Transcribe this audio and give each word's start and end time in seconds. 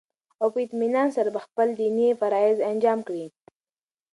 او 0.41 0.47
په 0.53 0.59
اطمينان 0.65 1.07
سره 1.15 1.29
به 1.35 1.39
خپل 1.45 1.67
ديني 1.79 2.09
فرايض 2.19 2.57
انجام 2.71 2.99
كړي 3.07 3.25